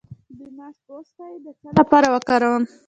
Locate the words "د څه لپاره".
1.43-2.07